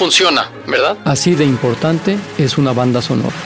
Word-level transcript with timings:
Funciona, 0.00 0.50
¿verdad? 0.66 0.96
Así 1.04 1.34
de 1.34 1.44
importante 1.44 2.16
es 2.38 2.56
una 2.56 2.72
banda 2.72 3.02
sonora. 3.02 3.36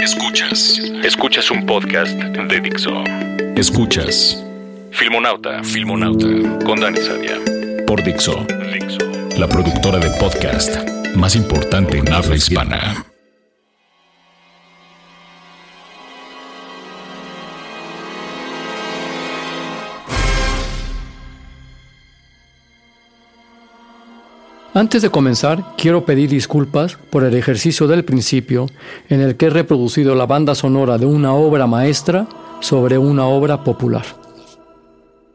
Escuchas. 0.00 0.80
Escuchas 1.04 1.50
un 1.50 1.66
podcast 1.66 2.12
de 2.12 2.60
Dixo. 2.60 3.04
Escuchas. 3.54 4.42
Filmonauta. 4.92 5.62
Filmonauta. 5.62 6.26
Con 6.64 6.80
Dani 6.80 7.02
Sadia. 7.02 7.36
Por 7.86 8.02
Dixo. 8.02 8.46
Dixo. 8.72 8.98
La 9.36 9.46
productora 9.46 9.98
de 9.98 10.08
podcast 10.18 10.74
más 11.14 11.36
importante 11.36 11.98
en 11.98 12.10
habla 12.10 12.34
hispana. 12.34 13.04
Antes 24.76 25.00
de 25.00 25.08
comenzar, 25.08 25.64
quiero 25.78 26.04
pedir 26.04 26.28
disculpas 26.28 26.98
por 27.08 27.24
el 27.24 27.32
ejercicio 27.32 27.86
del 27.86 28.04
principio 28.04 28.66
en 29.08 29.22
el 29.22 29.36
que 29.36 29.46
he 29.46 29.50
reproducido 29.50 30.14
la 30.14 30.26
banda 30.26 30.54
sonora 30.54 30.98
de 30.98 31.06
una 31.06 31.32
obra 31.32 31.66
maestra 31.66 32.26
sobre 32.60 32.98
una 32.98 33.24
obra 33.24 33.64
popular. 33.64 34.04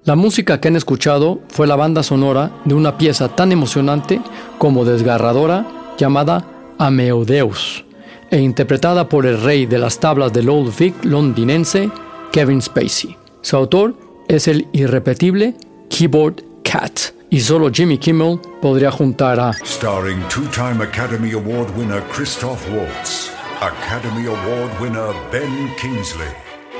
La 0.03 0.15
música 0.15 0.61
que 0.61 0.67
han 0.67 0.75
escuchado 0.75 1.39
fue 1.47 1.65
la 1.65 1.75
banda 1.75 2.03
sonora 2.03 2.51
de 2.65 2.75
una 2.75 2.99
pieza 2.99 3.29
tan 3.29 3.51
emocionante 3.51 4.21
como 4.59 4.85
desgarradora 4.85 5.65
llamada 5.97 6.45
Ameodeus 6.77 7.83
e 8.29 8.39
interpretada 8.39 9.09
por 9.09 9.25
el 9.25 9.41
rey 9.41 9.65
de 9.65 9.79
las 9.79 9.99
tablas 9.99 10.31
del 10.31 10.49
Old 10.49 10.77
Vic 10.77 11.03
londinense 11.03 11.89
Kevin 12.31 12.61
Spacey. 12.61 13.17
Su 13.41 13.57
autor 13.57 13.95
es 14.27 14.47
el 14.47 14.67
irrepetible 14.71 15.55
Keyboard 15.89 16.43
Cat 16.61 17.20
y 17.33 17.39
solo 17.39 17.69
Jimmy 17.71 17.97
Kimmel 17.97 18.39
podría 18.61 18.91
juntar 18.91 19.39
a 19.39 19.53
Starring 19.63 20.21
two-time 20.27 20.83
Academy 20.83 21.31
Award 21.31 21.69
winner 21.77 22.01
Christoph 22.11 22.61
Waltz, 22.69 23.31
Academy 23.61 24.27
Award 24.27 24.69
winner 24.81 25.13
Ben 25.31 25.73
Kingsley, 25.77 26.27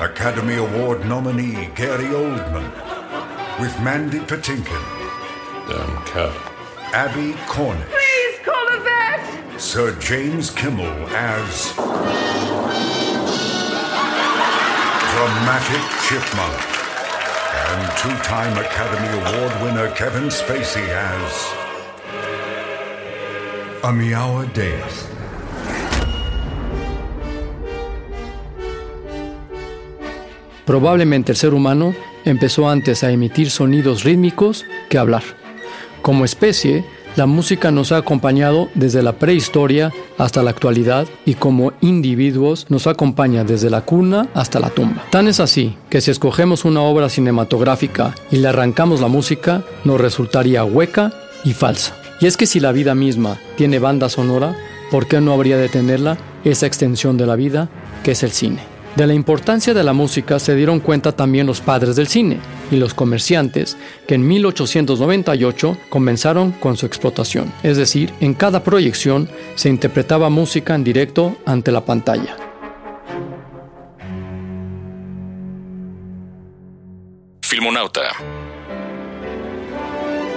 Academy 0.00 0.56
Award 0.56 1.06
nominee 1.06 1.70
Gary 1.74 2.08
Oldman, 2.14 2.70
with 3.60 3.74
Mandy 3.80 4.18
Patinkin, 4.20 4.82
Damn 5.68 6.04
cat. 6.04 6.32
Abby 6.92 7.34
Cornish, 7.48 7.88
Please 7.88 8.38
call 8.44 8.68
a 8.68 8.80
vet! 8.82 9.60
Sir 9.60 9.96
James 10.00 10.50
Kimmel 10.50 10.92
as 11.16 11.72
Dramatic 15.12 15.82
Chipmunk, 16.06 16.81
and 17.92 17.98
two-time 17.98 18.56
Academy 18.58 19.08
Award 19.18 19.62
winner 19.62 19.88
Kevin 19.94 20.30
Spacey 20.30 20.88
as 20.90 21.52
Amiawa 23.82 24.46
Deus. 24.54 25.08
Probablemente 30.64 31.32
el 31.32 31.36
ser 31.36 31.54
humano 31.54 31.94
empezó 32.24 32.68
antes 32.68 33.02
a 33.02 33.10
emitir 33.10 33.50
sonidos 33.50 34.04
rítmicos 34.04 34.64
que 34.88 34.98
hablar. 34.98 35.22
Como 36.02 36.24
especie, 36.24 36.84
la 37.14 37.26
música 37.26 37.70
nos 37.70 37.92
ha 37.92 37.98
acompañado 37.98 38.70
desde 38.74 39.02
la 39.02 39.12
prehistoria 39.12 39.92
hasta 40.16 40.42
la 40.42 40.50
actualidad 40.50 41.06
y 41.26 41.34
como 41.34 41.72
individuos 41.82 42.66
nos 42.70 42.86
acompaña 42.86 43.44
desde 43.44 43.68
la 43.68 43.82
cuna 43.82 44.28
hasta 44.34 44.60
la 44.60 44.70
tumba. 44.70 45.04
Tan 45.10 45.28
es 45.28 45.38
así 45.38 45.76
que 45.90 46.00
si 46.00 46.10
escogemos 46.10 46.64
una 46.64 46.80
obra 46.80 47.08
cinematográfica 47.10 48.14
y 48.30 48.36
le 48.36 48.48
arrancamos 48.48 49.00
la 49.00 49.08
música, 49.08 49.62
nos 49.84 50.00
resultaría 50.00 50.64
hueca 50.64 51.12
y 51.44 51.52
falsa. 51.52 51.96
Y 52.20 52.26
es 52.26 52.36
que 52.36 52.46
si 52.46 52.60
la 52.60 52.72
vida 52.72 52.94
misma 52.94 53.38
tiene 53.56 53.78
banda 53.78 54.08
sonora, 54.08 54.56
¿por 54.90 55.06
qué 55.06 55.20
no 55.20 55.32
habría 55.32 55.58
de 55.58 55.68
tenerla 55.68 56.16
esa 56.44 56.66
extensión 56.66 57.18
de 57.18 57.26
la 57.26 57.36
vida 57.36 57.68
que 58.04 58.12
es 58.12 58.22
el 58.22 58.30
cine? 58.30 58.60
De 58.96 59.06
la 59.06 59.14
importancia 59.14 59.74
de 59.74 59.84
la 59.84 59.92
música 59.92 60.38
se 60.38 60.54
dieron 60.54 60.80
cuenta 60.80 61.12
también 61.12 61.46
los 61.46 61.60
padres 61.60 61.96
del 61.96 62.08
cine 62.08 62.38
y 62.72 62.76
los 62.76 62.94
comerciantes 62.94 63.76
que 64.08 64.16
en 64.16 64.26
1898 64.26 65.76
comenzaron 65.88 66.50
con 66.52 66.76
su 66.76 66.86
explotación. 66.86 67.52
Es 67.62 67.76
decir, 67.76 68.12
en 68.20 68.34
cada 68.34 68.64
proyección 68.64 69.28
se 69.54 69.68
interpretaba 69.68 70.30
música 70.30 70.74
en 70.74 70.82
directo 70.82 71.36
ante 71.46 71.70
la 71.70 71.84
pantalla. 71.84 72.36
Filmonauta. 77.42 78.00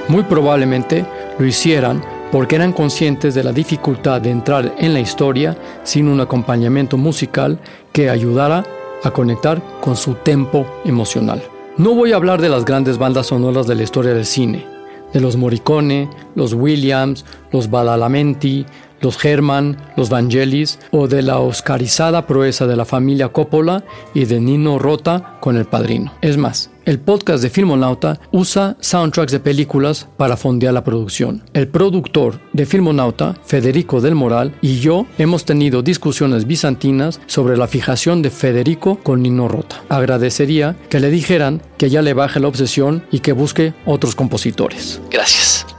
Muy 0.09 0.23
probablemente 0.23 1.05
lo 1.39 1.45
hicieran 1.45 2.03
porque 2.31 2.57
eran 2.57 2.73
conscientes 2.73 3.33
de 3.33 3.43
la 3.43 3.53
dificultad 3.53 4.19
de 4.19 4.29
entrar 4.29 4.75
en 4.77 4.93
la 4.93 4.99
historia 4.99 5.57
sin 5.83 6.09
un 6.09 6.19
acompañamiento 6.19 6.97
musical 6.97 7.59
que 7.93 8.09
ayudara 8.09 8.65
a 9.03 9.11
conectar 9.11 9.61
con 9.79 9.95
su 9.95 10.15
tempo 10.15 10.65
emocional. 10.83 11.54
No 11.77 11.93
voy 11.93 12.13
a 12.13 12.15
hablar 12.15 12.41
de 12.41 12.47
las 12.47 12.63
grandes 12.63 12.97
bandas 12.97 13.27
sonoras 13.27 13.67
de 13.67 13.75
la 13.75 13.83
historia 13.83 14.13
del 14.13 14.25
cine, 14.25 14.65
de 15.11 15.19
los 15.19 15.35
Morricone, 15.35 16.09
los 16.33 16.53
Williams, 16.53 17.25
los 17.51 17.69
Badalamenti, 17.69 18.65
los 19.01 19.23
Herman, 19.23 19.75
los 19.97 20.09
Vangelis 20.09 20.79
o 20.91 21.09
de 21.09 21.21
la 21.21 21.39
oscarizada 21.39 22.27
proeza 22.27 22.65
de 22.65 22.77
la 22.77 22.85
familia 22.85 23.27
Coppola 23.27 23.83
y 24.13 24.23
de 24.23 24.39
Nino 24.39 24.79
Rota 24.79 25.37
con 25.41 25.57
El 25.57 25.65
Padrino. 25.65 26.13
Es 26.21 26.37
más, 26.37 26.71
el 26.85 26.99
podcast 26.99 27.43
de 27.43 27.49
Filmonauta 27.49 28.19
usa 28.31 28.77
soundtracks 28.79 29.31
de 29.31 29.39
películas 29.39 30.07
para 30.17 30.37
fondear 30.37 30.73
la 30.73 30.83
producción. 30.83 31.43
El 31.53 31.67
productor 31.67 32.39
de 32.53 32.65
Filmonauta, 32.65 33.35
Federico 33.45 34.01
del 34.01 34.15
Moral, 34.15 34.55
y 34.61 34.79
yo 34.79 35.05
hemos 35.17 35.45
tenido 35.45 35.81
discusiones 35.81 36.45
bizantinas 36.45 37.19
sobre 37.25 37.57
la 37.57 37.67
fijación 37.67 38.21
de 38.21 38.29
Federico 38.29 38.99
con 39.03 39.21
Nino 39.21 39.47
Rota. 39.47 39.83
Agradecería 39.89 40.75
que 40.89 40.99
le 40.99 41.09
dijeran 41.09 41.61
que 41.77 41.89
ya 41.89 42.01
le 42.01 42.13
baje 42.13 42.39
la 42.39 42.47
obsesión 42.47 43.03
y 43.11 43.19
que 43.19 43.33
busque 43.33 43.73
otros 43.85 44.15
compositores. 44.15 45.01
Gracias. 45.11 45.74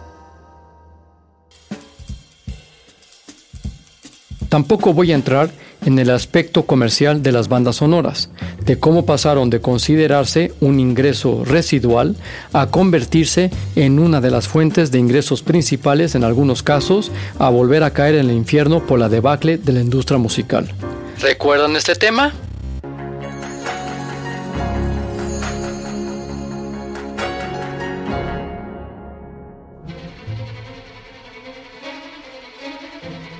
Tampoco 4.57 4.95
voy 4.95 5.13
a 5.13 5.15
entrar 5.15 5.51
en 5.85 5.99
el 5.99 6.09
aspecto 6.09 6.65
comercial 6.65 7.23
de 7.23 7.31
las 7.31 7.49
bandas 7.49 7.77
sonoras, 7.77 8.31
de 8.65 8.79
cómo 8.79 9.05
pasaron 9.05 9.51
de 9.51 9.61
considerarse 9.61 10.55
un 10.61 10.81
ingreso 10.81 11.45
residual 11.45 12.17
a 12.55 12.69
convertirse 12.69 13.51
en 13.75 13.99
una 13.99 14.23
de 14.23 14.31
las 14.31 14.49
fuentes 14.49 14.91
de 14.91 14.99
ingresos 14.99 15.43
principales 15.43 16.15
en 16.15 16.25
algunos 16.25 16.63
casos, 16.63 17.13
a 17.39 17.51
volver 17.51 17.83
a 17.83 17.91
caer 17.91 18.15
en 18.15 18.31
el 18.31 18.37
infierno 18.37 18.81
por 18.87 18.99
la 18.99 19.11
debacle 19.11 19.59
de 19.59 19.75
la 19.75 19.81
industria 19.81 20.17
musical. 20.17 20.73
¿Recuerdan 21.21 21.77
este 21.77 21.95
tema? 21.95 22.33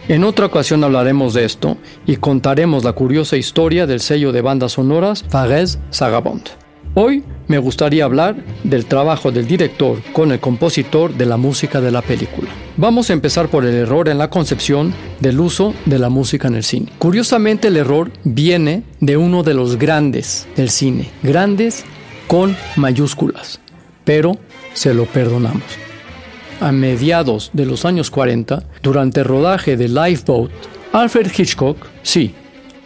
En 0.09 0.23
otra 0.23 0.47
ocasión 0.47 0.85
hablaremos 0.85 1.35
de 1.35 1.45
esto 1.45 1.79
y 2.07 2.15
contaremos 2.17 2.85
la 2.85 2.93
curiosa 2.93 3.37
historia 3.37 3.89
del 3.89 3.99
sello 3.99 4.31
de 4.31 4.41
bandas 4.41 4.73
sonoras 4.73 5.25
Fares 5.29 5.81
Sagabond. 5.91 6.45
Hoy 6.95 7.25
me 7.49 7.59
gustaría 7.59 8.05
hablar 8.05 8.37
del 8.63 8.87
trabajo 8.87 9.33
del 9.33 9.49
director 9.49 10.01
con 10.13 10.31
el 10.31 10.39
compositor 10.39 11.13
de 11.13 11.27
la 11.27 11.37
música 11.37 11.81
de 11.81 11.91
la 11.91 12.03
película. 12.03 12.49
Vamos 12.77 13.11
a 13.11 13.15
empezar 13.15 13.49
por 13.49 13.65
el 13.65 13.75
error 13.75 14.09
en 14.09 14.19
la 14.19 14.31
concepción 14.31 14.95
del 15.19 15.41
uso 15.41 15.75
de 15.87 15.99
la 15.99 16.09
música 16.09 16.47
en 16.47 16.55
el 16.55 16.63
cine. 16.63 16.93
Curiosamente 17.01 17.67
el 17.67 17.77
error 17.77 18.13
viene 18.23 18.85
de 19.01 19.17
uno 19.17 19.43
de 19.43 19.55
los 19.55 19.77
grandes 19.77 20.47
del 20.55 20.71
cine, 20.71 21.11
grandes 21.25 21.85
con 22.29 22.57
mayúsculas, 22.77 23.59
pero 24.05 24.39
se 24.73 24.95
lo 24.95 25.07
perdonamos. 25.07 25.86
A 26.61 26.73
mediados 26.73 27.51
de 27.53 27.67
los 27.67 27.85
años 27.85 28.11
40, 28.11 28.63
durante 28.83 29.21
el 29.21 29.27
rodaje 29.27 29.77
de 29.77 29.89
Lifeboat, 29.89 30.51
Alfred 30.93 31.31
Hitchcock, 31.37 31.77
sí, 32.03 32.35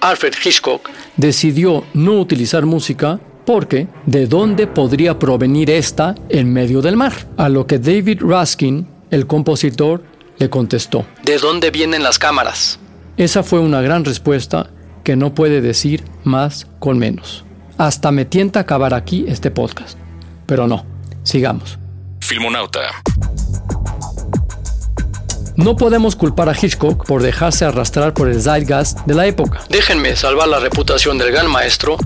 Alfred 0.00 0.32
Hitchcock 0.44 0.88
decidió 1.16 1.84
no 1.94 2.20
utilizar 2.20 2.66
música 2.66 3.20
porque 3.44 3.86
¿de 4.06 4.26
dónde 4.26 4.66
podría 4.66 5.18
provenir 5.18 5.70
esta 5.70 6.14
en 6.28 6.52
medio 6.52 6.80
del 6.80 6.96
mar? 6.96 7.12
A 7.36 7.48
lo 7.48 7.66
que 7.66 7.78
David 7.78 8.22
Raskin, 8.22 8.86
el 9.10 9.26
compositor, 9.26 10.02
le 10.38 10.48
contestó. 10.48 11.06
¿De 11.22 11.38
dónde 11.38 11.70
vienen 11.70 12.02
las 12.02 12.18
cámaras? 12.18 12.78
Esa 13.16 13.42
fue 13.42 13.60
una 13.60 13.82
gran 13.82 14.04
respuesta 14.04 14.70
que 15.04 15.16
no 15.16 15.34
puede 15.34 15.60
decir 15.60 16.04
más 16.24 16.66
con 16.78 16.98
menos. 16.98 17.44
Hasta 17.76 18.10
me 18.10 18.24
tienta 18.24 18.60
acabar 18.60 18.94
aquí 18.94 19.24
este 19.28 19.50
podcast. 19.50 19.98
Pero 20.46 20.66
no, 20.66 20.86
sigamos. 21.22 21.78
Filmonauta. 22.20 23.02
No 25.56 25.76
podemos 25.76 26.16
culpar 26.16 26.48
a 26.48 26.52
Hitchcock 26.52 27.06
por 27.06 27.22
dejarse 27.22 27.64
arrastrar 27.64 28.14
por 28.14 28.28
el 28.28 28.40
zeitgeist 28.40 29.00
de 29.06 29.14
la 29.14 29.26
época. 29.26 29.60
Déjenme 29.68 30.16
salvar 30.16 30.48
la 30.48 30.60
reputación 30.60 31.18
del 31.18 31.32
gran 31.32 31.50
maestro 31.50 31.96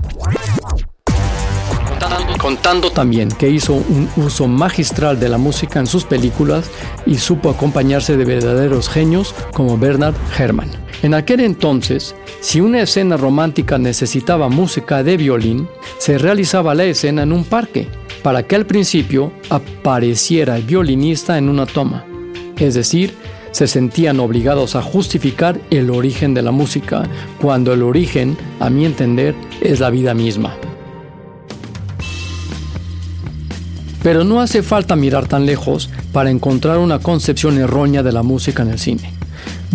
contando 2.45 2.91
También 2.91 3.31
que 3.31 3.49
hizo 3.49 3.73
un 3.73 4.07
uso 4.17 4.47
magistral 4.47 5.19
de 5.19 5.31
la 5.31 5.39
música 5.39 5.81
en 5.81 5.87
sus 5.87 6.05
películas 6.05 6.71
y 7.07 7.17
supo 7.17 7.49
acompañarse 7.49 8.19
de 8.19 8.25
verdaderos 8.27 8.91
genios 8.91 9.35
como 9.55 9.79
Bernard 9.79 10.15
Herrmann. 10.37 10.71
En 11.03 11.15
aquel 11.15 11.41
entonces, 11.41 12.15
si 12.41 12.61
una 12.61 12.83
escena 12.83 13.17
romántica 13.17 13.79
necesitaba 13.79 14.51
música 14.51 15.03
de 15.03 15.17
violín, 15.17 15.69
se 15.97 16.19
realizaba 16.19 16.75
la 16.75 16.85
escena 16.85 17.23
en 17.23 17.33
un 17.33 17.45
parque, 17.45 17.89
para 18.23 18.43
que 18.43 18.57
al 18.57 18.67
principio 18.67 19.33
apareciera 19.49 20.57
el 20.57 20.65
violinista 20.65 21.39
en 21.39 21.49
una 21.49 21.65
toma. 21.65 22.05
Es 22.59 22.75
decir, 22.75 23.15
se 23.55 23.69
sentían 23.69 24.19
obligados 24.19 24.75
a 24.75 24.83
justificar 24.83 25.61
el 25.71 25.91
origen 25.91 26.35
de 26.35 26.43
la 26.43 26.51
música, 26.51 27.09
cuando 27.41 27.73
el 27.73 27.85
origen, 27.85 28.37
a 28.59 28.69
mi 28.69 28.85
entender, 28.85 29.37
es 29.61 29.79
la 29.79 29.91
vida 29.91 30.13
misma. 30.13 30.57
Pero 34.03 34.25
no 34.25 34.41
hace 34.41 34.65
falta 34.65 34.97
mirar 34.97 35.29
tan 35.29 35.47
lejos 35.47 35.89
para 36.13 36.31
encontrar 36.31 36.79
una 36.79 36.99
concepción 36.99 37.57
errónea 37.57 38.03
de 38.03 38.11
la 38.11 38.25
música 38.25 38.65
en 38.65 38.71
el 38.71 38.81
cine. 38.81 39.13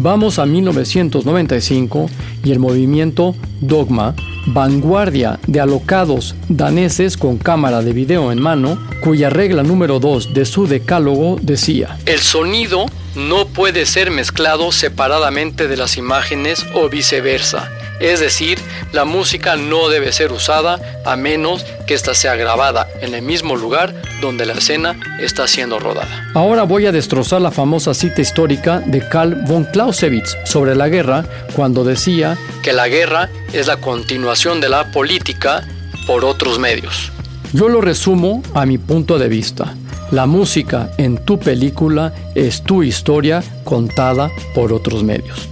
Vamos 0.01 0.39
a 0.39 0.45
1995 0.45 2.09
y 2.45 2.53
el 2.53 2.59
movimiento 2.59 3.35
Dogma, 3.59 4.15
vanguardia 4.45 5.41
de 5.45 5.59
alocados 5.59 6.35
daneses 6.47 7.17
con 7.17 7.37
cámara 7.37 7.81
de 7.81 7.91
video 7.91 8.31
en 8.31 8.41
mano, 8.41 8.79
cuya 9.03 9.29
regla 9.29 9.61
número 9.61 9.99
2 9.99 10.33
de 10.33 10.45
su 10.45 10.67
decálogo 10.67 11.37
decía, 11.41 11.97
El 12.05 12.19
sonido 12.19 12.85
no 13.15 13.45
puede 13.47 13.85
ser 13.85 14.09
mezclado 14.09 14.71
separadamente 14.71 15.67
de 15.67 15.75
las 15.75 15.97
imágenes 15.97 16.65
o 16.73 16.87
viceversa. 16.87 17.69
Es 17.99 18.21
decir, 18.21 18.59
la 18.93 19.03
música 19.03 19.57
no 19.57 19.89
debe 19.89 20.11
ser 20.11 20.31
usada 20.31 20.79
a 21.05 21.17
menos 21.17 21.65
que 21.85 21.93
ésta 21.93 22.13
sea 22.13 22.35
grabada 22.35 22.87
en 23.01 23.13
el 23.13 23.21
mismo 23.21 23.55
lugar 23.55 23.93
donde 24.21 24.45
la 24.45 24.53
escena 24.53 24.95
está 25.19 25.47
siendo 25.47 25.79
rodada. 25.79 26.29
Ahora 26.33 26.63
voy 26.63 26.85
a 26.85 26.91
destrozar 26.93 27.41
la 27.41 27.51
famosa 27.51 27.93
cita 27.93 28.21
histórica 28.21 28.79
de 28.79 29.07
Karl 29.07 29.43
von 29.45 29.65
Clausewitz 29.65 30.37
sobre 30.45 30.75
la 30.75 30.87
guerra 30.87 31.25
cuando 31.55 31.83
decía 31.83 32.37
que 32.63 32.71
la 32.71 32.87
guerra 32.87 33.29
es 33.51 33.67
la 33.67 33.77
continuación 33.77 34.61
de 34.61 34.69
la 34.69 34.91
política 34.91 35.67
por 36.07 36.23
otros 36.23 36.57
medios. 36.57 37.11
Yo 37.51 37.67
lo 37.67 37.81
resumo 37.81 38.43
a 38.53 38.65
mi 38.65 38.77
punto 38.77 39.19
de 39.19 39.27
vista. 39.27 39.75
La 40.11 40.25
música 40.25 40.91
en 40.97 41.17
tu 41.17 41.37
película 41.39 42.13
es 42.33 42.63
tu 42.63 42.81
historia 42.81 43.43
contada 43.63 44.31
por 44.55 44.71
otros 44.71 45.03
medios. 45.03 45.49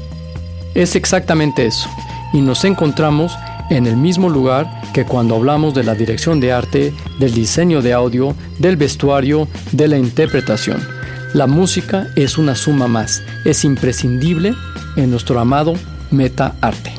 Es 0.74 0.96
exactamente 0.96 1.66
eso 1.66 1.90
y 2.34 2.42
nos 2.42 2.64
encontramos 2.66 3.34
en 3.70 3.86
el 3.86 3.98
mismo 3.98 4.30
lugar 4.30 4.82
que 4.94 5.06
cuando 5.06 5.36
hablamos 5.36 5.74
de 5.74 5.84
la 5.84 5.96
dirección 5.96 6.40
de 6.40 6.52
arte, 6.52 6.94
del 7.20 7.34
diseño 7.34 7.82
de 7.82 7.94
audio, 7.94 8.36
del 8.60 8.78
vestuario, 8.78 9.48
de 9.72 9.88
la 9.88 9.98
interpretación. 9.98 10.86
La 11.34 11.48
música 11.48 12.08
es 12.16 12.38
una 12.38 12.56
suma 12.56 12.88
más, 12.88 13.22
es 13.46 13.66
imprescindible 13.66 14.56
en 14.96 15.12
nuestro 15.12 15.40
amado 15.40 15.74
meta 16.12 16.56
arte. 16.62 16.94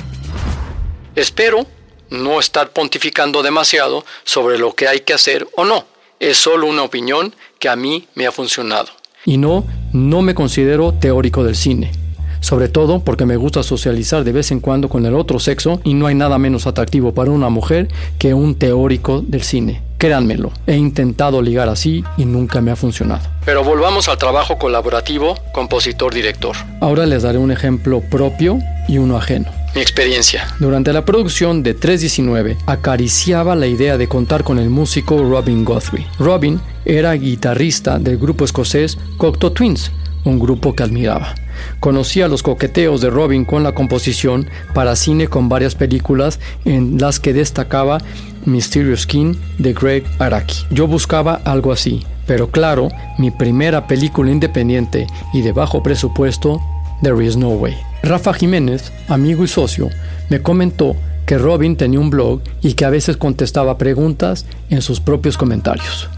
Espero 1.16 1.66
no 2.10 2.38
estar 2.38 2.70
pontificando 2.70 3.42
demasiado 3.42 4.04
sobre 4.24 4.58
lo 4.58 4.74
que 4.74 4.88
hay 4.88 5.00
que 5.00 5.14
hacer 5.14 5.48
o 5.56 5.64
no. 5.64 5.86
Es 6.20 6.36
solo 6.36 6.66
una 6.66 6.82
opinión 6.82 7.34
que 7.58 7.68
a 7.68 7.76
mí 7.76 8.06
me 8.14 8.26
ha 8.26 8.32
funcionado. 8.32 8.88
Y 9.24 9.36
no, 9.36 9.66
no 9.92 10.22
me 10.22 10.34
considero 10.34 10.92
teórico 10.92 11.44
del 11.44 11.56
cine 11.56 12.07
sobre 12.40 12.68
todo 12.68 13.00
porque 13.00 13.26
me 13.26 13.36
gusta 13.36 13.62
socializar 13.62 14.24
de 14.24 14.32
vez 14.32 14.50
en 14.50 14.60
cuando 14.60 14.88
con 14.88 15.06
el 15.06 15.14
otro 15.14 15.38
sexo 15.38 15.80
y 15.84 15.94
no 15.94 16.06
hay 16.06 16.14
nada 16.14 16.38
menos 16.38 16.66
atractivo 16.66 17.12
para 17.12 17.30
una 17.30 17.48
mujer 17.48 17.88
que 18.18 18.34
un 18.34 18.54
teórico 18.54 19.22
del 19.26 19.42
cine. 19.42 19.82
Créanmelo, 19.98 20.52
he 20.66 20.76
intentado 20.76 21.42
ligar 21.42 21.68
así 21.68 22.04
y 22.16 22.24
nunca 22.24 22.60
me 22.60 22.70
ha 22.70 22.76
funcionado. 22.76 23.22
Pero 23.44 23.64
volvamos 23.64 24.08
al 24.08 24.16
trabajo 24.16 24.56
colaborativo 24.56 25.34
compositor-director. 25.52 26.54
Ahora 26.80 27.04
les 27.04 27.24
daré 27.24 27.38
un 27.38 27.50
ejemplo 27.50 28.00
propio 28.00 28.60
y 28.86 28.98
uno 28.98 29.16
ajeno. 29.16 29.46
Mi 29.74 29.82
experiencia. 29.82 30.46
Durante 30.60 30.92
la 30.92 31.04
producción 31.04 31.62
de 31.62 31.74
319 31.74 32.56
acariciaba 32.66 33.54
la 33.54 33.66
idea 33.66 33.98
de 33.98 34.08
contar 34.08 34.44
con 34.44 34.58
el 34.58 34.70
músico 34.70 35.18
Robin 35.18 35.64
Guthrie. 35.64 36.06
Robin 36.18 36.60
era 36.84 37.12
guitarrista 37.12 37.98
del 37.98 38.18
grupo 38.18 38.44
escocés 38.44 38.96
Cocteau 39.18 39.50
Twins, 39.52 39.90
un 40.24 40.38
grupo 40.38 40.74
que 40.74 40.84
admiraba. 40.84 41.34
Conocía 41.80 42.28
los 42.28 42.42
coqueteos 42.42 43.00
de 43.00 43.10
Robin 43.10 43.44
con 43.44 43.62
la 43.62 43.72
composición 43.72 44.48
para 44.74 44.96
cine 44.96 45.28
con 45.28 45.48
varias 45.48 45.74
películas 45.74 46.40
en 46.64 46.98
las 46.98 47.20
que 47.20 47.32
destacaba 47.32 47.98
Mysterious 48.44 49.06
King 49.06 49.34
de 49.58 49.72
Greg 49.72 50.04
Araki. 50.18 50.66
Yo 50.70 50.86
buscaba 50.86 51.40
algo 51.44 51.72
así, 51.72 52.04
pero 52.26 52.50
claro, 52.50 52.88
mi 53.18 53.30
primera 53.30 53.86
película 53.86 54.30
independiente 54.30 55.06
y 55.32 55.42
de 55.42 55.52
bajo 55.52 55.82
presupuesto, 55.82 56.60
There 57.02 57.24
Is 57.24 57.36
No 57.36 57.50
Way. 57.50 57.76
Rafa 58.02 58.32
Jiménez, 58.32 58.92
amigo 59.08 59.44
y 59.44 59.48
socio, 59.48 59.88
me 60.28 60.40
comentó 60.40 60.96
que 61.26 61.36
Robin 61.36 61.76
tenía 61.76 62.00
un 62.00 62.10
blog 62.10 62.40
y 62.62 62.72
que 62.72 62.84
a 62.84 62.90
veces 62.90 63.16
contestaba 63.16 63.76
preguntas 63.76 64.46
en 64.70 64.80
sus 64.80 64.98
propios 65.00 65.36
comentarios. 65.36 66.08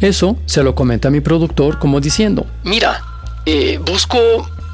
Eso 0.00 0.36
se 0.46 0.64
lo 0.64 0.74
comenté 0.74 1.06
a 1.06 1.12
mi 1.12 1.20
productor 1.20 1.78
como 1.78 2.00
diciendo, 2.00 2.44
mira, 2.64 3.04
eh, 3.46 3.78
busco 3.78 4.18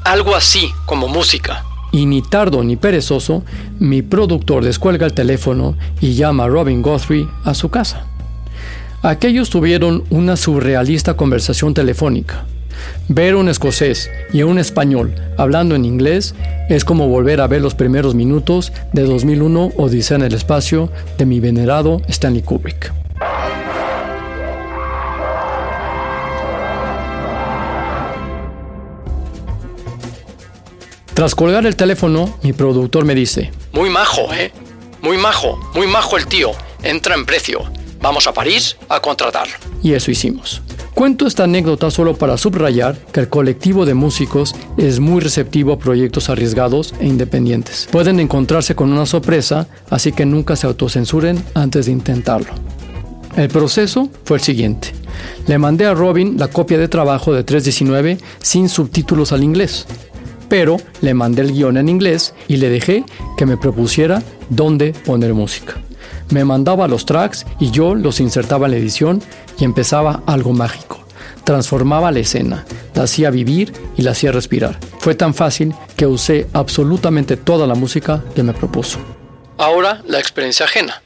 algo 0.03 0.35
así 0.35 0.71
como 0.85 1.07
música. 1.07 1.63
Y 1.91 2.05
ni 2.05 2.21
tardo 2.21 2.63
ni 2.63 2.75
perezoso, 2.75 3.43
mi 3.79 4.01
productor 4.01 4.63
descuelga 4.63 5.05
el 5.05 5.13
teléfono 5.13 5.75
y 6.01 6.13
llama 6.13 6.43
a 6.45 6.47
Robin 6.47 6.81
Guthrie 6.81 7.27
a 7.43 7.53
su 7.53 7.69
casa. 7.69 8.05
Aquellos 9.01 9.49
tuvieron 9.49 10.03
una 10.09 10.35
surrealista 10.35 11.15
conversación 11.15 11.73
telefónica. 11.73 12.45
Ver 13.07 13.35
un 13.35 13.49
escocés 13.49 14.09
y 14.33 14.43
un 14.43 14.59
español 14.59 15.15
hablando 15.37 15.75
en 15.75 15.85
inglés 15.85 16.35
es 16.69 16.85
como 16.85 17.07
volver 17.07 17.41
a 17.41 17.47
ver 17.47 17.61
los 17.61 17.75
primeros 17.75 18.13
minutos 18.13 18.71
de 18.93 19.03
2001 19.03 19.71
Odisea 19.77 20.17
en 20.17 20.23
el 20.23 20.33
espacio 20.33 20.91
de 21.17 21.25
mi 21.25 21.39
venerado 21.39 22.01
Stanley 22.07 22.41
Kubrick. 22.41 22.93
Tras 31.19 31.35
colgar 31.35 31.65
el 31.65 31.75
teléfono, 31.75 32.39
mi 32.43 32.53
productor 32.53 33.03
me 33.03 33.13
dice, 33.13 33.51
Muy 33.73 33.89
majo, 33.89 34.33
¿eh? 34.33 34.53
Muy 35.01 35.17
majo, 35.17 35.59
muy 35.75 35.85
majo 35.85 36.15
el 36.15 36.27
tío. 36.27 36.51
Entra 36.81 37.13
en 37.13 37.25
precio. 37.25 37.59
Vamos 37.99 38.25
a 38.25 38.31
París 38.31 38.77
a 38.87 39.01
contratarlo. 39.01 39.55
Y 39.83 39.91
eso 39.91 40.11
hicimos. 40.11 40.61
Cuento 40.93 41.27
esta 41.27 41.43
anécdota 41.43 41.91
solo 41.91 42.15
para 42.15 42.37
subrayar 42.37 42.97
que 43.11 43.19
el 43.19 43.27
colectivo 43.27 43.85
de 43.85 43.95
músicos 43.95 44.55
es 44.77 45.01
muy 45.01 45.19
receptivo 45.19 45.73
a 45.73 45.77
proyectos 45.77 46.29
arriesgados 46.29 46.93
e 47.01 47.07
independientes. 47.07 47.89
Pueden 47.91 48.21
encontrarse 48.21 48.73
con 48.73 48.89
una 48.89 49.05
sorpresa, 49.05 49.67
así 49.89 50.13
que 50.13 50.25
nunca 50.25 50.55
se 50.55 50.67
autocensuren 50.67 51.43
antes 51.53 51.87
de 51.87 51.91
intentarlo. 51.91 52.53
El 53.35 53.49
proceso 53.49 54.09
fue 54.23 54.37
el 54.37 54.43
siguiente. 54.43 54.93
Le 55.47 55.57
mandé 55.57 55.85
a 55.85 55.93
Robin 55.93 56.37
la 56.37 56.47
copia 56.47 56.77
de 56.77 56.87
trabajo 56.87 57.33
de 57.33 57.43
319 57.43 58.19
sin 58.41 58.69
subtítulos 58.69 59.33
al 59.33 59.43
inglés 59.43 59.85
pero 60.49 60.77
le 61.01 61.13
mandé 61.13 61.43
el 61.43 61.53
guion 61.53 61.77
en 61.77 61.87
inglés 61.87 62.33
y 62.47 62.57
le 62.57 62.69
dejé 62.69 63.05
que 63.37 63.45
me 63.45 63.57
propusiera 63.57 64.21
dónde 64.49 64.93
poner 65.05 65.33
música. 65.33 65.75
Me 66.31 66.43
mandaba 66.43 66.87
los 66.87 67.05
tracks 67.05 67.45
y 67.59 67.71
yo 67.71 67.95
los 67.95 68.19
insertaba 68.19 68.67
en 68.67 68.71
la 68.71 68.77
edición 68.77 69.21
y 69.57 69.63
empezaba 69.63 70.23
algo 70.25 70.53
mágico. 70.53 70.97
transformaba 71.43 72.11
la 72.11 72.19
escena, 72.19 72.63
la 72.93 73.03
hacía 73.03 73.31
vivir 73.31 73.73
y 73.97 74.03
la 74.03 74.11
hacía 74.11 74.31
respirar. 74.31 74.77
Fue 74.99 75.15
tan 75.15 75.33
fácil 75.33 75.73
que 75.95 76.05
usé 76.05 76.47
absolutamente 76.53 77.37
toda 77.37 77.65
la 77.65 77.73
música 77.73 78.23
que 78.35 78.43
me 78.43 78.53
propuso. 78.53 78.99
Ahora 79.57 80.03
la 80.05 80.19
experiencia 80.19 80.67
ajena. 80.67 81.01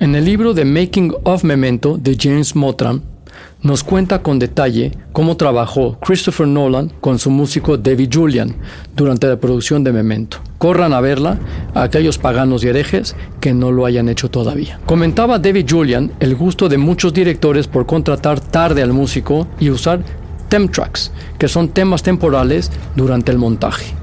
En 0.00 0.14
el 0.16 0.24
libro 0.24 0.54
The 0.54 0.64
Making 0.64 1.14
of 1.24 1.44
Memento 1.44 1.98
de 1.98 2.16
James 2.18 2.56
Mottram, 2.56 3.02
nos 3.62 3.84
cuenta 3.84 4.22
con 4.22 4.38
detalle 4.38 4.92
cómo 5.12 5.36
trabajó 5.36 5.98
Christopher 6.00 6.46
Nolan 6.46 6.92
con 7.00 7.18
su 7.18 7.30
músico 7.30 7.76
David 7.76 8.10
Julian 8.12 8.54
durante 8.96 9.26
la 9.26 9.36
producción 9.36 9.84
de 9.84 9.92
Memento. 9.92 10.38
Corran 10.58 10.92
a 10.92 11.00
verla 11.00 11.38
a 11.74 11.82
aquellos 11.82 12.18
paganos 12.18 12.64
y 12.64 12.68
herejes 12.68 13.16
que 13.40 13.52
no 13.52 13.72
lo 13.72 13.86
hayan 13.86 14.08
hecho 14.08 14.30
todavía. 14.30 14.80
Comentaba 14.86 15.38
David 15.38 15.66
Julian 15.68 16.12
el 16.20 16.36
gusto 16.36 16.68
de 16.68 16.78
muchos 16.78 17.12
directores 17.12 17.66
por 17.66 17.86
contratar 17.86 18.40
tarde 18.40 18.82
al 18.82 18.92
músico 18.92 19.46
y 19.58 19.70
usar 19.70 20.02
theme 20.48 20.68
tracks, 20.68 21.12
que 21.38 21.48
son 21.48 21.68
temas 21.68 22.02
temporales 22.02 22.70
durante 22.96 23.30
el 23.32 23.38
montaje. 23.38 23.94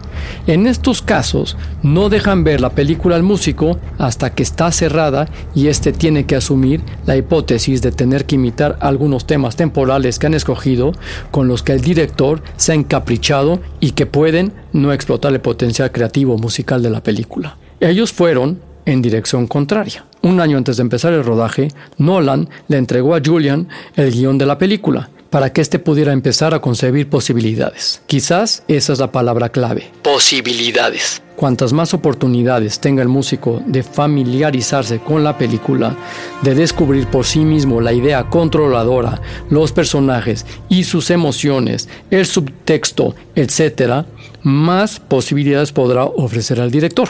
En 0.47 0.67
estos 0.67 1.01
casos, 1.01 1.57
no 1.83 2.09
dejan 2.09 2.43
ver 2.43 2.61
la 2.61 2.69
película 2.69 3.15
al 3.15 3.23
músico 3.23 3.79
hasta 3.97 4.33
que 4.33 4.43
está 4.43 4.71
cerrada 4.71 5.27
y 5.53 5.67
éste 5.67 5.91
tiene 5.91 6.25
que 6.25 6.35
asumir 6.35 6.81
la 7.05 7.17
hipótesis 7.17 7.81
de 7.81 7.91
tener 7.91 8.25
que 8.25 8.35
imitar 8.35 8.77
algunos 8.79 9.25
temas 9.25 9.55
temporales 9.55 10.19
que 10.19 10.27
han 10.27 10.33
escogido 10.33 10.93
con 11.31 11.47
los 11.47 11.63
que 11.63 11.73
el 11.73 11.81
director 11.81 12.41
se 12.55 12.71
ha 12.71 12.75
encaprichado 12.75 13.59
y 13.79 13.91
que 13.91 14.05
pueden 14.05 14.53
no 14.73 14.93
explotar 14.93 15.33
el 15.33 15.41
potencial 15.41 15.91
creativo 15.91 16.37
musical 16.37 16.81
de 16.81 16.89
la 16.89 17.03
película. 17.03 17.57
Ellos 17.79 18.11
fueron 18.11 18.59
en 18.85 19.01
dirección 19.01 19.47
contraria. 19.47 20.05
Un 20.21 20.39
año 20.39 20.57
antes 20.57 20.77
de 20.77 20.81
empezar 20.81 21.13
el 21.13 21.23
rodaje, 21.23 21.67
Nolan 21.97 22.49
le 22.67 22.77
entregó 22.77 23.15
a 23.15 23.21
Julian 23.23 23.67
el 23.95 24.11
guion 24.11 24.37
de 24.37 24.45
la 24.45 24.57
película 24.57 25.09
para 25.29 25.51
que 25.51 25.61
éste 25.61 25.79
pudiera 25.79 26.13
empezar 26.13 26.53
a 26.53 26.61
concebir 26.61 27.09
posibilidades. 27.09 28.01
Quizás 28.07 28.63
esa 28.67 28.93
es 28.93 28.99
la 28.99 29.11
palabra 29.11 29.49
clave. 29.49 29.91
Posibilidades. 30.03 31.21
Cuantas 31.35 31.71
más 31.71 31.93
oportunidades 31.93 32.79
tenga 32.79 33.03
el 33.03 33.09
músico 33.09 33.61
de 33.65 33.83
familiarizarse 33.83 34.99
con 34.99 35.23
la 35.23 35.37
película, 35.37 35.95
de 36.41 36.55
descubrir 36.55 37.07
por 37.07 37.25
sí 37.25 37.39
mismo 37.39 37.79
la 37.79 37.93
idea 37.93 38.23
controladora, 38.29 39.21
los 39.49 39.71
personajes 39.71 40.45
y 40.67 40.83
sus 40.83 41.11
emociones, 41.11 41.89
el 42.09 42.25
subtexto, 42.25 43.15
etc., 43.35 44.05
más 44.41 44.99
posibilidades 44.99 45.71
podrá 45.71 46.05
ofrecer 46.05 46.59
al 46.59 46.71
director. 46.71 47.09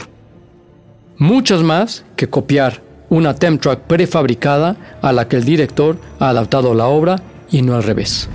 Muchas 1.17 1.63
más 1.63 2.03
que 2.15 2.29
copiar 2.29 2.81
una 3.09 3.35
temp 3.35 3.61
track 3.61 3.81
prefabricada 3.81 4.75
a 5.01 5.13
la 5.13 5.27
que 5.27 5.37
el 5.37 5.45
director 5.45 5.97
ha 6.19 6.29
adaptado 6.29 6.73
la 6.73 6.87
obra 6.87 7.21
y 7.51 7.61
no 7.61 7.75
al 7.75 7.83
revés. 7.83 8.29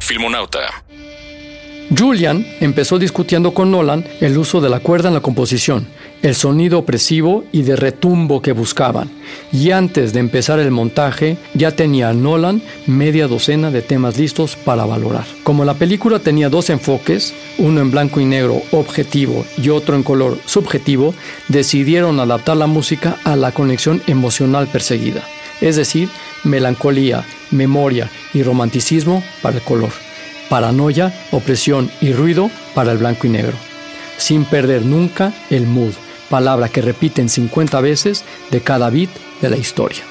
Filmonauta. 0.00 0.60
Julian 1.96 2.44
empezó 2.60 2.98
discutiendo 2.98 3.54
con 3.54 3.70
Nolan 3.70 4.04
el 4.20 4.36
uso 4.36 4.60
de 4.60 4.68
la 4.68 4.80
cuerda 4.80 5.08
en 5.08 5.14
la 5.14 5.20
composición, 5.20 5.86
el 6.22 6.34
sonido 6.34 6.80
opresivo 6.80 7.44
y 7.52 7.62
de 7.62 7.76
retumbo 7.76 8.42
que 8.42 8.50
buscaban, 8.50 9.08
y 9.52 9.70
antes 9.70 10.12
de 10.12 10.18
empezar 10.18 10.58
el 10.58 10.72
montaje 10.72 11.36
ya 11.54 11.70
tenía 11.70 12.12
Nolan 12.12 12.60
media 12.86 13.28
docena 13.28 13.70
de 13.70 13.82
temas 13.82 14.18
listos 14.18 14.56
para 14.56 14.84
valorar. 14.84 15.24
Como 15.44 15.64
la 15.64 15.74
película 15.74 16.18
tenía 16.18 16.48
dos 16.48 16.70
enfoques, 16.70 17.32
uno 17.58 17.80
en 17.80 17.92
blanco 17.92 18.20
y 18.20 18.24
negro 18.24 18.60
objetivo 18.72 19.46
y 19.56 19.68
otro 19.68 19.94
en 19.94 20.02
color 20.02 20.38
subjetivo, 20.46 21.14
decidieron 21.48 22.18
adaptar 22.18 22.56
la 22.56 22.66
música 22.66 23.16
a 23.22 23.36
la 23.36 23.52
conexión 23.52 24.02
emocional 24.08 24.66
perseguida, 24.66 25.22
es 25.60 25.76
decir, 25.76 26.08
melancolía, 26.44 27.24
memoria 27.50 28.10
y 28.34 28.42
romanticismo 28.42 29.22
para 29.42 29.56
el 29.56 29.62
color, 29.62 29.90
paranoia, 30.48 31.14
opresión 31.32 31.90
y 32.00 32.12
ruido 32.12 32.50
para 32.74 32.92
el 32.92 32.98
blanco 32.98 33.26
y 33.26 33.30
negro, 33.30 33.54
sin 34.16 34.44
perder 34.44 34.84
nunca 34.84 35.32
el 35.50 35.66
mood, 35.66 35.92
palabra 36.28 36.68
que 36.68 36.82
repiten 36.82 37.28
50 37.28 37.80
veces 37.80 38.24
de 38.50 38.60
cada 38.60 38.90
bit 38.90 39.10
de 39.40 39.50
la 39.50 39.56
historia. 39.56 40.02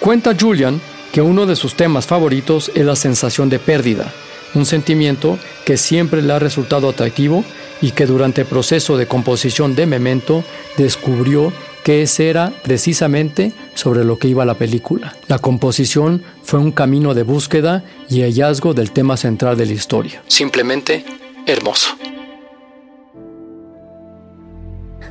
Cuenta 0.00 0.36
Julian 0.38 0.80
que 1.12 1.22
uno 1.22 1.46
de 1.46 1.56
sus 1.56 1.74
temas 1.74 2.06
favoritos 2.06 2.70
es 2.74 2.84
la 2.84 2.96
sensación 2.96 3.48
de 3.48 3.58
pérdida, 3.58 4.12
un 4.54 4.66
sentimiento 4.66 5.38
que 5.64 5.76
siempre 5.76 6.22
le 6.22 6.32
ha 6.32 6.38
resultado 6.38 6.88
atractivo 6.88 7.44
y 7.80 7.92
que 7.92 8.06
durante 8.06 8.42
el 8.42 8.46
proceso 8.46 8.96
de 8.96 9.06
composición 9.06 9.74
de 9.74 9.86
Memento 9.86 10.44
descubrió 10.76 11.52
que 11.86 12.02
ese 12.02 12.28
era 12.28 12.52
precisamente 12.64 13.52
sobre 13.74 14.02
lo 14.02 14.18
que 14.18 14.26
iba 14.26 14.44
la 14.44 14.54
película. 14.54 15.14
La 15.28 15.38
composición 15.38 16.24
fue 16.42 16.58
un 16.58 16.72
camino 16.72 17.14
de 17.14 17.22
búsqueda 17.22 17.84
y 18.10 18.22
hallazgo 18.22 18.74
del 18.74 18.90
tema 18.90 19.16
central 19.16 19.56
de 19.56 19.66
la 19.66 19.72
historia. 19.72 20.20
Simplemente 20.26 21.04
hermoso. 21.46 21.96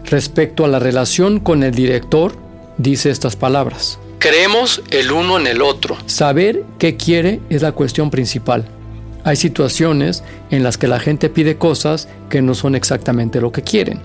Respecto 0.03 0.65
a 0.65 0.67
la 0.67 0.79
relación 0.79 1.39
con 1.39 1.63
el 1.63 1.74
director, 1.74 2.36
dice 2.77 3.10
estas 3.10 3.38
palabras. 3.38 3.98
Creemos 4.20 4.84
el 4.91 5.13
uno 5.13 5.39
en 5.39 5.48
el 5.48 5.62
otro. 5.62 5.96
Saber 6.08 6.65
qué 6.77 6.98
quiere 6.98 7.39
es 7.50 7.62
la 7.62 7.72
cuestión 7.72 8.12
principal. 8.12 8.65
Hay 9.24 9.38
situaciones 9.38 10.24
en 10.51 10.62
las 10.62 10.77
que 10.77 10.89
la 10.89 11.00
gente 11.00 11.29
pide 11.29 11.55
cosas 11.55 12.10
que 12.29 12.41
no 12.41 12.53
son 12.53 12.75
exactamente 12.75 13.39
lo 13.39 13.53
que 13.53 13.62
quieren. 13.62 14.01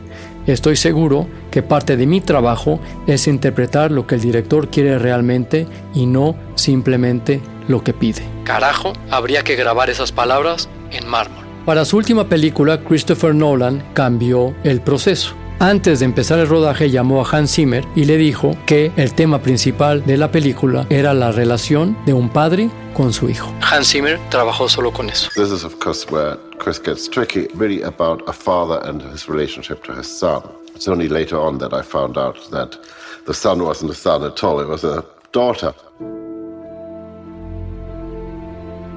Estoy 0.46 0.76
seguro 0.76 1.26
que 1.50 1.62
parte 1.62 1.96
de 1.96 2.06
mi 2.06 2.20
trabajo 2.20 2.80
es 3.06 3.26
interpretar 3.26 3.90
lo 3.90 4.06
que 4.06 4.14
el 4.16 4.20
director 4.20 4.68
quiere 4.68 4.98
realmente 4.98 5.66
y 5.94 6.06
no 6.06 6.34
simplemente 6.54 7.40
lo 7.68 7.84
que 7.84 7.92
pide. 7.92 8.22
Carajo, 8.44 8.92
habría 9.10 9.42
que 9.42 9.56
grabar 9.56 9.90
esas 9.90 10.12
palabras 10.12 10.68
en 10.90 11.06
mármol. 11.06 11.44
Para 11.66 11.84
su 11.84 11.98
última 11.98 12.28
película, 12.28 12.82
Christopher 12.82 13.34
Nolan 13.34 13.84
cambió 13.92 14.54
el 14.64 14.80
proceso. 14.80 15.34
Antes 15.62 15.98
de 15.98 16.06
empezar 16.06 16.38
el 16.38 16.48
rodaje 16.48 16.88
llamó 16.88 17.22
a 17.22 17.28
Hans 17.28 17.54
Zimmer 17.54 17.84
y 17.94 18.06
le 18.06 18.16
dijo 18.16 18.56
que 18.64 18.92
el 18.96 19.12
tema 19.12 19.42
principal 19.42 20.02
de 20.06 20.16
la 20.16 20.32
película 20.32 20.86
era 20.88 21.12
la 21.12 21.32
relación 21.32 21.98
de 22.06 22.14
un 22.14 22.30
padre 22.30 22.70
con 22.94 23.12
su 23.12 23.28
hijo. 23.28 23.52
Hans 23.60 23.90
Zimmer 23.90 24.18
trabajó 24.30 24.70
solo 24.70 24.90
con 24.90 25.10
eso. 25.10 25.28
This 25.34 25.52
is 25.52 25.62
of 25.62 25.74
course 25.78 26.10
where 26.10 26.38
Chris 26.56 26.80
gets 26.82 27.10
tricky, 27.10 27.46
really 27.54 27.82
about 27.82 28.26
a 28.26 28.32
father 28.32 28.80
and 28.88 29.02
his 29.02 29.28
relationship 29.28 29.84
to 29.84 29.92
his 29.92 30.06
son. 30.06 30.42
It's 30.74 30.88
only 30.88 31.10
later 31.10 31.36
on 31.36 31.58
that 31.58 31.74
I 31.74 31.82
found 31.82 32.16
out 32.16 32.38
that 32.52 32.78
the 33.26 33.34
son 33.34 33.62
wasn't 33.62 33.90
a 33.90 33.94
son 33.94 34.24
at 34.24 34.42
all, 34.42 34.60
it 34.60 34.66
was 34.66 34.82
a 34.82 35.04
daughter. 35.32 35.74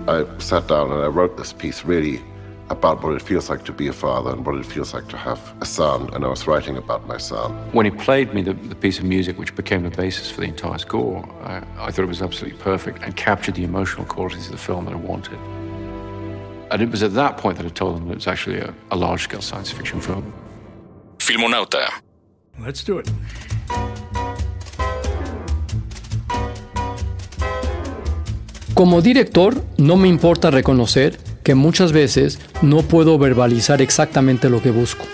I 0.07 0.23
sat 0.37 0.69
down 0.69 0.93
and 0.93 1.03
I 1.03 1.07
wrote 1.07 1.35
this 1.35 1.51
piece 1.51 1.83
really 1.83 2.21
about 2.69 3.03
what 3.03 3.13
it 3.13 3.21
feels 3.21 3.49
like 3.49 3.65
to 3.65 3.71
be 3.71 3.87
a 3.87 3.93
father 3.93 4.31
and 4.31 4.45
what 4.45 4.55
it 4.55 4.65
feels 4.65 4.93
like 4.93 5.07
to 5.09 5.17
have 5.17 5.39
a 5.61 5.65
son, 5.65 6.09
and 6.13 6.23
I 6.23 6.27
was 6.27 6.47
writing 6.47 6.77
about 6.77 7.07
my 7.07 7.17
son. 7.17 7.51
When 7.71 7.85
he 7.85 7.91
played 7.91 8.33
me 8.33 8.41
the, 8.41 8.53
the 8.53 8.75
piece 8.75 8.99
of 8.99 9.05
music 9.05 9.37
which 9.37 9.55
became 9.55 9.83
the 9.83 9.89
basis 9.89 10.31
for 10.31 10.41
the 10.41 10.47
entire 10.47 10.77
score, 10.77 11.27
I, 11.43 11.63
I 11.77 11.91
thought 11.91 12.03
it 12.03 12.07
was 12.07 12.21
absolutely 12.21 12.59
perfect 12.59 13.03
and 13.03 13.15
captured 13.15 13.55
the 13.55 13.63
emotional 13.63 14.05
qualities 14.05 14.45
of 14.45 14.53
the 14.53 14.57
film 14.57 14.85
that 14.85 14.93
I 14.93 14.97
wanted. 14.97 15.39
And 16.71 16.81
it 16.81 16.89
was 16.89 17.03
at 17.03 17.13
that 17.13 17.37
point 17.37 17.57
that 17.57 17.65
I 17.65 17.69
told 17.69 17.97
them 17.97 18.07
that 18.07 18.13
it 18.13 18.15
was 18.15 18.27
actually 18.27 18.59
a, 18.59 18.73
a 18.91 18.95
large 18.95 19.23
scale 19.23 19.41
science 19.41 19.71
fiction 19.71 20.01
film. 20.01 20.33
Filmonauta. 21.19 21.87
Let's 22.59 22.83
do 22.83 22.99
it. 22.99 23.11
Como 28.73 29.01
director, 29.01 29.53
no 29.77 29.95
me 29.95 30.09
importa 30.09 30.49
reconocer 30.49 31.15
que 31.43 31.55
muchas 31.55 31.91
veces 31.91 32.39
no 32.61 32.81
puedo 32.81 33.17
verbalizar 33.17 33.81
exactamente 33.81 34.49
lo 34.49 34.61
que 34.61 34.71
busco. 34.71 35.05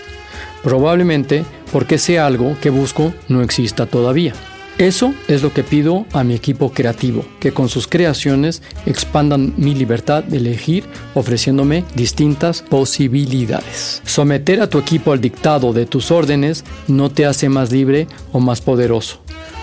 Probablemente 0.64 1.46
porque 1.72 1.96
ese 1.96 2.20
algo 2.20 2.56
que 2.62 2.70
busco 2.70 3.14
no 3.28 3.42
exista 3.42 3.86
todavía. 3.86 4.34
Eso 4.80 5.14
es 5.28 5.44
lo 5.44 5.52
que 5.52 5.66
pido 5.66 6.06
a 6.14 6.24
mi 6.24 6.34
equipo 6.34 6.72
creativo, 6.72 7.26
que 7.42 7.52
con 7.52 7.68
sus 7.68 7.86
creaciones 7.86 8.62
expandan 8.86 9.54
mi 9.58 9.76
libertad 9.76 10.24
de 10.24 10.38
elegir 10.38 10.86
ofreciéndome 11.16 11.84
distintas 11.96 12.62
posibilidades. 12.62 14.02
Someter 14.06 14.62
a 14.62 14.70
tu 14.70 14.80
equipo 14.80 15.12
al 15.12 15.20
dictado 15.20 15.74
de 15.74 15.86
tus 15.86 16.12
órdenes 16.12 16.64
no 16.88 17.12
te 17.12 17.26
hace 17.26 17.50
más 17.50 17.74
libre 17.74 18.08
o 18.32 18.40
más 18.40 18.62
poderoso. 18.62 19.20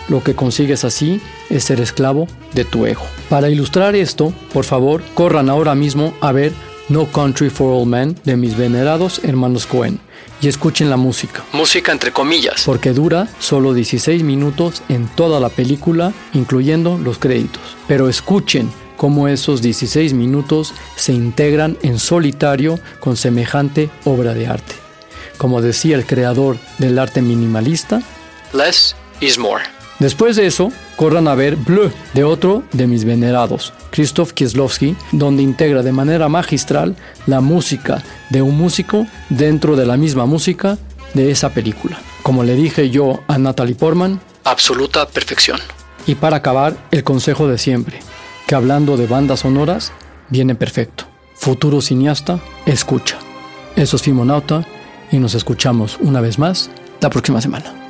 Lo 0.08 0.22
que 0.22 0.34
consigues 0.34 0.84
así 0.84 1.20
es 1.50 1.64
ser 1.64 1.80
esclavo 1.80 2.28
de 2.54 2.64
tu 2.64 2.86
ego. 2.86 3.02
Para 3.28 3.50
ilustrar 3.50 3.96
esto, 3.96 4.32
por 4.52 4.64
favor, 4.64 5.02
corran 5.14 5.48
ahora 5.50 5.74
mismo 5.74 6.14
a 6.20 6.32
ver 6.32 6.52
No 6.88 7.06
Country 7.10 7.50
for 7.50 7.72
All 7.72 7.86
Men 7.86 8.16
de 8.24 8.36
mis 8.36 8.56
venerados 8.56 9.20
hermanos 9.24 9.66
Cohen 9.66 10.00
y 10.40 10.48
escuchen 10.48 10.90
la 10.90 10.96
música. 10.96 11.44
Música 11.52 11.92
entre 11.92 12.12
comillas. 12.12 12.62
Porque 12.64 12.92
dura 12.92 13.28
solo 13.38 13.74
16 13.74 14.22
minutos 14.22 14.82
en 14.88 15.08
toda 15.08 15.40
la 15.40 15.48
película, 15.48 16.12
incluyendo 16.34 16.98
los 16.98 17.18
créditos. 17.18 17.62
Pero 17.88 18.08
escuchen 18.08 18.70
cómo 18.96 19.28
esos 19.28 19.62
16 19.62 20.12
minutos 20.12 20.74
se 20.96 21.12
integran 21.12 21.76
en 21.82 21.98
solitario 21.98 22.78
con 23.00 23.16
semejante 23.16 23.90
obra 24.04 24.34
de 24.34 24.46
arte. 24.46 24.74
Como 25.38 25.60
decía 25.60 25.96
el 25.96 26.06
creador 26.06 26.56
del 26.78 26.98
arte 26.98 27.22
minimalista, 27.22 28.02
Less 28.52 28.94
is 29.20 29.38
more. 29.38 29.75
Después 29.98 30.36
de 30.36 30.46
eso, 30.46 30.72
corran 30.96 31.26
a 31.26 31.34
ver 31.34 31.56
Bleu 31.56 31.90
de 32.12 32.24
otro 32.24 32.62
de 32.72 32.86
mis 32.86 33.04
venerados, 33.04 33.72
Krzysztof 33.90 34.32
Kieslowski, 34.34 34.94
donde 35.12 35.42
integra 35.42 35.82
de 35.82 35.92
manera 35.92 36.28
magistral 36.28 36.96
la 37.26 37.40
música 37.40 38.02
de 38.28 38.42
un 38.42 38.58
músico 38.58 39.06
dentro 39.30 39.74
de 39.74 39.86
la 39.86 39.96
misma 39.96 40.26
música 40.26 40.76
de 41.14 41.30
esa 41.30 41.50
película. 41.50 41.98
Como 42.22 42.44
le 42.44 42.54
dije 42.56 42.90
yo 42.90 43.20
a 43.26 43.38
Natalie 43.38 43.74
Portman, 43.74 44.20
absoluta 44.44 45.06
perfección. 45.08 45.60
Y 46.06 46.14
para 46.14 46.36
acabar, 46.36 46.76
el 46.90 47.02
consejo 47.02 47.48
de 47.48 47.56
siempre, 47.56 48.00
que 48.46 48.54
hablando 48.54 48.96
de 48.96 49.06
bandas 49.06 49.40
sonoras, 49.40 49.92
viene 50.28 50.54
perfecto. 50.54 51.04
Futuro 51.34 51.80
cineasta, 51.80 52.38
escucha. 52.66 53.18
Eso 53.76 53.96
es 53.96 54.02
Fimonauta 54.02 54.66
y 55.10 55.18
nos 55.18 55.34
escuchamos 55.34 55.98
una 56.00 56.20
vez 56.20 56.38
más 56.38 56.70
la 57.00 57.10
próxima 57.10 57.40
semana. 57.40 57.85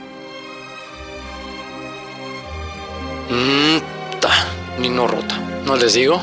Mmm, 3.30 3.80
ni 4.78 4.88
no 4.88 5.06
rota. 5.06 5.38
¿No 5.64 5.76
les 5.76 5.94
digo? 5.94 6.22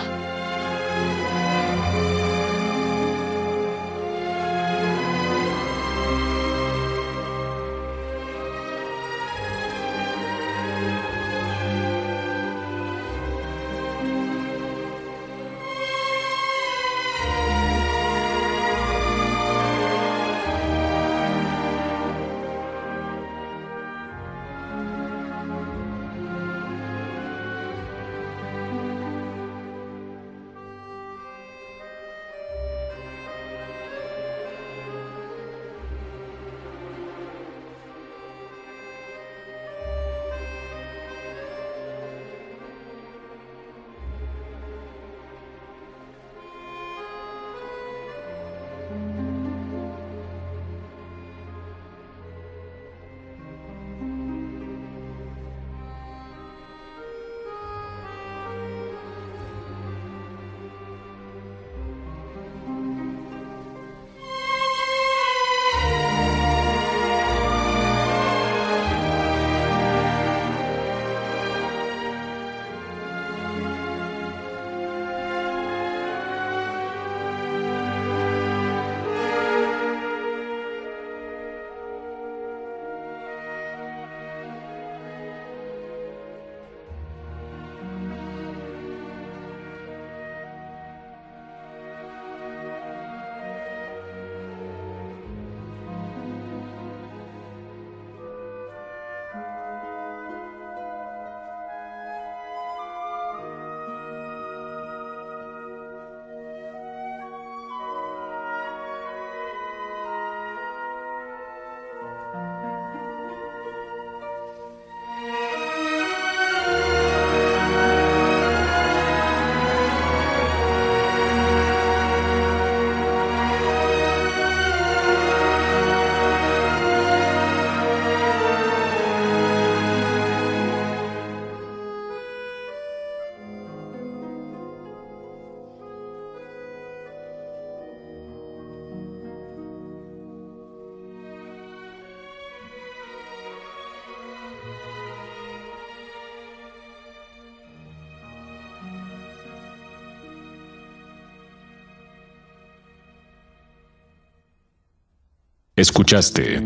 Escuchaste 155.75 156.61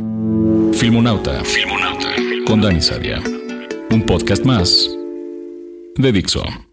Filmonauta, 0.74 1.42
Filmonauta 1.46 2.10
con 2.46 2.60
Dani 2.60 2.82
Sadia. 2.82 3.24
Un 3.90 4.06
podcast 4.06 4.44
más 4.44 4.90
de 5.96 6.12
Dixo. 6.12 6.67